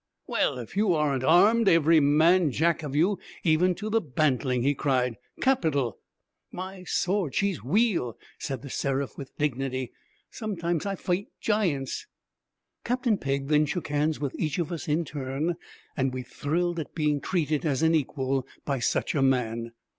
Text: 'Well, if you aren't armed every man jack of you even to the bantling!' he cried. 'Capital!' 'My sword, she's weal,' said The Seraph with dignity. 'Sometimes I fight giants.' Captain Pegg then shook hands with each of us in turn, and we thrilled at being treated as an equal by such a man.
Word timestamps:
'Well, 0.25 0.57
if 0.57 0.75
you 0.75 0.95
aren't 0.95 1.23
armed 1.23 1.69
every 1.69 1.99
man 1.99 2.49
jack 2.49 2.81
of 2.81 2.95
you 2.95 3.19
even 3.43 3.75
to 3.75 3.87
the 3.87 4.01
bantling!' 4.01 4.63
he 4.63 4.73
cried. 4.73 5.15
'Capital!' 5.41 5.99
'My 6.51 6.83
sword, 6.85 7.35
she's 7.35 7.63
weal,' 7.63 8.17
said 8.39 8.63
The 8.63 8.69
Seraph 8.71 9.15
with 9.15 9.37
dignity. 9.37 9.91
'Sometimes 10.31 10.87
I 10.87 10.95
fight 10.95 11.27
giants.' 11.39 12.07
Captain 12.83 13.19
Pegg 13.19 13.47
then 13.49 13.67
shook 13.67 13.89
hands 13.89 14.19
with 14.19 14.33
each 14.39 14.57
of 14.57 14.71
us 14.71 14.87
in 14.87 15.05
turn, 15.05 15.53
and 15.95 16.11
we 16.15 16.23
thrilled 16.23 16.79
at 16.79 16.95
being 16.95 17.21
treated 17.21 17.63
as 17.63 17.83
an 17.83 17.93
equal 17.93 18.47
by 18.65 18.79
such 18.79 19.13
a 19.13 19.21
man. 19.21 19.71